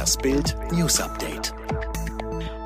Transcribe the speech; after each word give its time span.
Das 0.00 0.16
Bild 0.16 0.56
News 0.72 0.98
Update. 0.98 1.52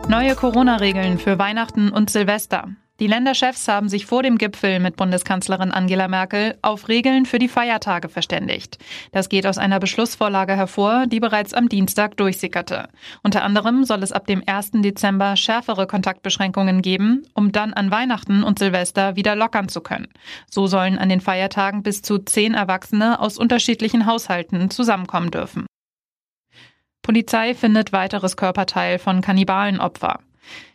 Neue 0.08 0.36
Corona-Regeln 0.36 1.18
für 1.18 1.36
Weihnachten 1.36 1.88
und 1.88 2.08
Silvester. 2.08 2.68
Die 3.00 3.08
Länderchefs 3.08 3.66
haben 3.66 3.88
sich 3.88 4.06
vor 4.06 4.22
dem 4.22 4.38
Gipfel 4.38 4.78
mit 4.78 4.94
Bundeskanzlerin 4.94 5.72
Angela 5.72 6.06
Merkel 6.06 6.56
auf 6.62 6.86
Regeln 6.86 7.26
für 7.26 7.40
die 7.40 7.48
Feiertage 7.48 8.08
verständigt. 8.08 8.78
Das 9.10 9.28
geht 9.28 9.48
aus 9.48 9.58
einer 9.58 9.80
Beschlussvorlage 9.80 10.54
hervor, 10.54 11.08
die 11.08 11.18
bereits 11.18 11.54
am 11.54 11.68
Dienstag 11.68 12.16
durchsickerte. 12.18 12.88
Unter 13.24 13.42
anderem 13.42 13.82
soll 13.82 14.04
es 14.04 14.12
ab 14.12 14.28
dem 14.28 14.44
1. 14.46 14.70
Dezember 14.74 15.34
schärfere 15.34 15.88
Kontaktbeschränkungen 15.88 16.82
geben, 16.82 17.26
um 17.34 17.50
dann 17.50 17.72
an 17.72 17.90
Weihnachten 17.90 18.44
und 18.44 18.60
Silvester 18.60 19.16
wieder 19.16 19.34
lockern 19.34 19.68
zu 19.68 19.80
können. 19.80 20.06
So 20.48 20.68
sollen 20.68 21.00
an 21.00 21.08
den 21.08 21.20
Feiertagen 21.20 21.82
bis 21.82 22.00
zu 22.00 22.18
zehn 22.18 22.54
Erwachsene 22.54 23.18
aus 23.18 23.38
unterschiedlichen 23.38 24.06
Haushalten 24.06 24.70
zusammenkommen 24.70 25.32
dürfen. 25.32 25.66
Polizei 27.04 27.54
findet 27.54 27.92
weiteres 27.92 28.34
Körperteil 28.34 28.98
von 28.98 29.20
Kannibalenopfer. 29.20 30.20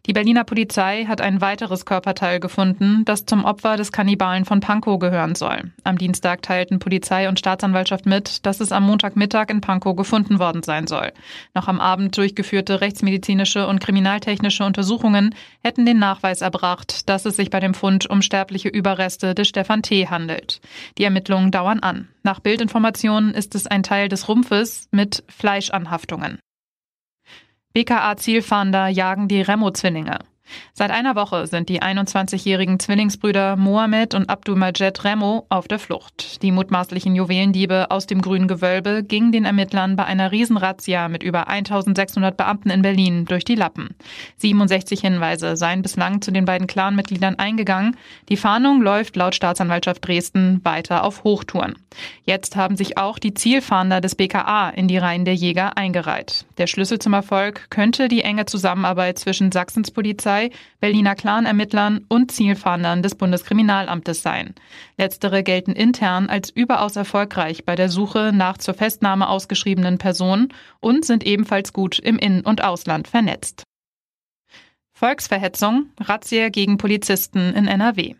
Die 0.06 0.14
Berliner 0.14 0.44
Polizei 0.44 1.06
hat 1.06 1.22
ein 1.22 1.40
weiteres 1.40 1.86
Körperteil 1.86 2.40
gefunden, 2.40 3.04
das 3.06 3.26
zum 3.26 3.46
Opfer 3.46 3.78
des 3.78 3.92
Kannibalen 3.92 4.46
von 4.46 4.60
Pankow 4.60 4.98
gehören 4.98 5.36
soll. 5.36 5.72
Am 5.84 5.98
Dienstag 5.98 6.42
teilten 6.42 6.80
Polizei 6.80 7.30
und 7.30 7.38
Staatsanwaltschaft 7.38 8.06
mit, 8.06 8.46
dass 8.46 8.60
es 8.60 8.72
am 8.72 8.88
Montagmittag 8.88 9.50
in 9.50 9.62
Pankow 9.62 9.96
gefunden 9.96 10.40
worden 10.40 10.64
sein 10.64 10.88
soll. 10.88 11.12
Noch 11.54 11.68
am 11.68 11.80
Abend 11.80 12.18
durchgeführte 12.18 12.82
rechtsmedizinische 12.82 13.68
und 13.68 13.82
kriminaltechnische 13.82 14.64
Untersuchungen 14.64 15.36
hätten 15.64 15.86
den 15.86 16.00
Nachweis 16.00 16.42
erbracht, 16.42 17.08
dass 17.08 17.26
es 17.26 17.36
sich 17.36 17.50
bei 17.50 17.60
dem 17.60 17.74
Fund 17.74 18.10
um 18.10 18.22
sterbliche 18.22 18.70
Überreste 18.70 19.36
des 19.36 19.48
Stefan 19.48 19.84
T. 19.84 20.08
handelt. 20.08 20.60
Die 20.98 21.04
Ermittlungen 21.04 21.52
dauern 21.52 21.82
an. 21.82 22.08
Nach 22.24 22.40
Bildinformationen 22.40 23.34
ist 23.34 23.54
es 23.54 23.68
ein 23.68 23.84
Teil 23.84 24.10
des 24.10 24.28
Rumpfes 24.28 24.88
mit 24.92 25.24
Fleischanhaftungen. 25.28 26.40
BKA-Zielfahnder 27.74 28.88
jagen 28.88 29.28
die 29.28 29.42
Remo-Zwillinge. 29.42 30.20
Seit 30.74 30.92
einer 30.92 31.16
Woche 31.16 31.46
sind 31.48 31.70
die 31.70 31.82
21-jährigen 31.82 32.80
Zwillingsbrüder 32.80 33.56
Mohamed 33.56 34.16
und 34.16 34.30
Abdulmajed 34.30 35.04
Remo 35.04 35.46
auf 35.50 35.68
der 35.68 35.80
Flucht. 35.80 36.42
Die 36.42 36.52
mutmaßlichen 36.52 37.16
Juwelendiebe 37.16 37.92
aus 37.92 38.08
dem 38.08 38.22
grünen 38.22 38.48
Gewölbe 38.48 39.04
gingen 39.04 39.32
den 39.32 39.46
Ermittlern 39.46 39.96
bei 39.96 40.06
einer 40.06 40.32
Riesenrazzia 40.32 41.10
mit 41.10 41.22
über 41.22 41.48
1600 41.48 42.36
Beamten 42.36 42.70
in 42.70 42.82
Berlin 42.82 43.26
durch 43.26 43.44
die 43.44 43.56
Lappen. 43.56 43.90
67 44.38 45.02
Hinweise 45.02 45.58
seien 45.58 45.82
bislang 45.82 46.22
zu 46.22 46.32
den 46.32 46.46
beiden 46.46 46.68
Clanmitgliedern 46.68 47.36
eingegangen. 47.36 47.98
Die 48.30 48.38
Fahndung 48.38 48.82
läuft 48.82 49.16
laut 49.16 49.36
Staatsanwaltschaft 49.36 50.08
Dresden 50.08 50.62
weiter 50.64 51.04
auf 51.04 51.24
Hochtouren. 51.24 51.76
Jetzt 52.24 52.56
haben 52.56 52.78
sich 52.78 52.98
auch 52.98 53.20
die 53.20 53.34
Zielfahnder 53.34 54.00
des 54.00 54.16
BKA 54.16 54.70
in 54.70 54.88
die 54.88 54.98
Reihen 54.98 55.26
der 55.26 55.36
Jäger 55.36 55.78
eingereiht. 55.78 56.46
Der 56.58 56.68
Schlüssel 56.68 57.00
zum 57.00 57.14
Erfolg 57.14 57.70
könnte 57.70 58.08
die 58.08 58.22
enge 58.22 58.46
Zusammenarbeit 58.46 59.20
zwischen 59.20 59.52
Sachsens 59.52 59.92
Polizei 59.92 60.39
Polizei, 60.40 60.52
Berliner 60.80 61.16
Clan-Ermittlern 61.16 62.06
und 62.08 62.32
Zielfahndern 62.32 63.04
des 63.04 63.16
Bundeskriminalamtes 63.16 64.22
sein. 64.22 64.56
Letztere 64.98 65.44
gelten 65.44 65.74
intern 65.74 66.30
als 66.30 66.50
überaus 66.50 66.96
erfolgreich 66.96 67.66
bei 67.66 67.76
der 67.76 67.90
Suche 67.90 68.32
nach 68.34 68.58
zur 68.58 68.74
Festnahme 68.74 69.28
ausgeschriebenen 69.28 69.98
Personen 69.98 70.54
und 70.80 71.06
sind 71.06 71.26
ebenfalls 71.26 71.74
gut 71.74 72.00
im 72.00 72.18
In- 72.18 72.42
und 72.42 72.64
Ausland 72.64 73.08
vernetzt. 73.08 73.64
Volksverhetzung, 74.94 75.92
Razzia 76.00 76.50
gegen 76.50 76.78
Polizisten 76.78 77.54
in 77.54 77.68
NRW. 77.68 78.16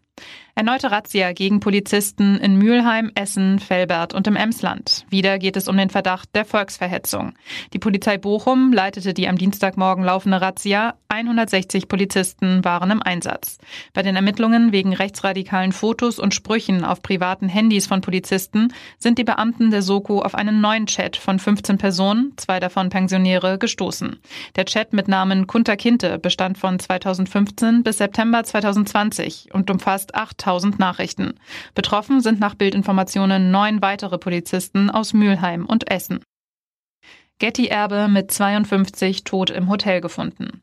Erneute 0.60 0.92
Razzia 0.92 1.32
gegen 1.32 1.62
Polizisten 1.62 2.36
in 2.36 2.58
Mülheim, 2.58 3.12
Essen, 3.16 3.62
Velbert 3.66 4.14
und 4.14 4.28
im 4.28 4.36
Emsland. 4.36 5.06
Wieder 5.10 5.40
geht 5.40 5.56
es 5.56 5.70
um 5.70 5.78
den 5.78 5.90
Verdacht 5.90 6.36
der 6.36 6.44
Volksverhetzung. 6.44 7.34
Die 7.72 7.80
Polizei 7.80 8.18
Bochum 8.18 8.74
leitete 8.74 9.14
die 9.14 9.30
am 9.30 9.38
Dienstagmorgen 9.38 10.04
laufende 10.04 10.42
Razzia. 10.42 10.96
160 11.08 11.88
Polizisten 11.88 12.66
waren 12.66 12.92
im 12.92 13.02
Einsatz. 13.02 13.58
Bei 13.94 14.02
den 14.02 14.18
Ermittlungen 14.18 14.74
wegen 14.74 14.94
rechtsradikalen 14.94 15.72
Fotos 15.72 16.20
und 16.20 16.36
Sprüchen 16.36 16.84
auf 16.84 17.02
privaten 17.02 17.48
Handys 17.48 17.88
von 17.88 18.02
Polizisten 18.02 18.74
sind 18.98 19.18
die 19.18 19.24
Beamten 19.24 19.72
der 19.72 19.82
Soko 19.82 20.22
auf 20.22 20.36
einen 20.36 20.60
neuen 20.60 20.88
Chat 20.88 21.16
von 21.16 21.40
15 21.40 21.78
Personen, 21.78 22.34
zwei 22.36 22.60
davon 22.60 22.90
Pensionäre, 22.90 23.58
gestoßen. 23.58 24.20
Der 24.58 24.66
Chat 24.66 24.92
mit 24.92 25.08
Namen 25.08 25.48
Kunter 25.48 25.78
Kinte 25.78 26.20
bestand 26.20 26.58
von 26.58 26.80
2015 26.80 27.84
bis 27.84 28.00
September 28.00 28.44
2020 28.44 29.54
und 29.54 29.72
umfasst 29.72 30.09
8000 30.14 30.60
1000 30.60 30.80
Nachrichten. 30.80 31.36
Betroffen 31.74 32.22
sind 32.22 32.40
nach 32.40 32.56
Bildinformationen 32.56 33.52
neun 33.52 33.82
weitere 33.82 34.18
Polizisten 34.18 34.90
aus 34.90 35.14
Mülheim 35.14 35.66
und 35.66 35.90
Essen. 35.90 36.24
Getty-Erbe 37.40 38.08
mit 38.10 38.32
52 38.32 39.24
tot 39.24 39.50
im 39.50 39.70
Hotel 39.70 40.02
gefunden. 40.02 40.62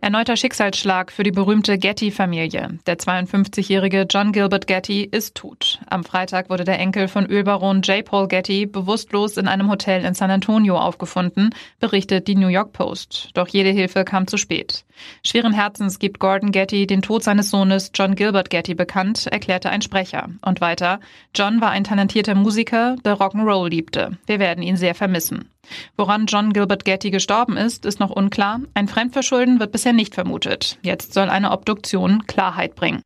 Erneuter 0.00 0.36
Schicksalsschlag 0.36 1.10
für 1.10 1.22
die 1.22 1.30
berühmte 1.30 1.78
Getty-Familie. 1.78 2.78
Der 2.86 2.98
52-jährige 2.98 4.06
John 4.08 4.32
Gilbert 4.32 4.66
Getty 4.66 5.02
ist 5.02 5.34
tot. 5.34 5.80
Am 5.88 6.04
Freitag 6.04 6.50
wurde 6.50 6.64
der 6.64 6.78
Enkel 6.78 7.08
von 7.08 7.26
Ölbaron 7.26 7.82
J. 7.82 8.04
Paul 8.04 8.28
Getty 8.28 8.66
bewusstlos 8.66 9.36
in 9.36 9.48
einem 9.48 9.70
Hotel 9.70 10.04
in 10.04 10.14
San 10.14 10.30
Antonio 10.30 10.78
aufgefunden, 10.78 11.50
berichtet 11.80 12.28
die 12.28 12.36
New 12.36 12.48
York 12.48 12.72
Post. 12.72 13.30
Doch 13.34 13.48
jede 13.48 13.70
Hilfe 13.70 14.04
kam 14.04 14.26
zu 14.26 14.36
spät. 14.36 14.84
Schweren 15.24 15.52
Herzens 15.52 15.98
gibt 15.98 16.20
Gordon 16.20 16.52
Getty 16.52 16.86
den 16.86 17.02
Tod 17.02 17.22
seines 17.22 17.50
Sohnes 17.50 17.90
John 17.94 18.14
Gilbert 18.14 18.50
Getty 18.50 18.74
bekannt, 18.74 19.26
erklärte 19.26 19.70
ein 19.70 19.82
Sprecher. 19.82 20.28
Und 20.42 20.60
weiter, 20.60 21.00
John 21.34 21.60
war 21.60 21.70
ein 21.70 21.84
talentierter 21.84 22.34
Musiker, 22.34 22.96
der 23.04 23.16
Rock'n'Roll 23.16 23.68
liebte. 23.68 24.18
Wir 24.26 24.38
werden 24.38 24.62
ihn 24.62 24.76
sehr 24.76 24.94
vermissen. 24.94 25.50
Woran 25.96 26.26
John 26.26 26.52
Gilbert 26.52 26.84
Getty 26.84 27.10
gestorben 27.10 27.56
ist, 27.56 27.84
ist 27.86 28.00
noch 28.00 28.10
unklar. 28.10 28.60
Ein 28.74 28.88
Fremdverschulden 28.88 29.60
wird 29.60 29.72
bisher 29.72 29.92
nicht 29.92 30.14
vermutet. 30.14 30.78
Jetzt 30.82 31.14
soll 31.14 31.28
eine 31.28 31.50
Obduktion 31.50 32.26
Klarheit 32.26 32.74
bringen. 32.74 33.02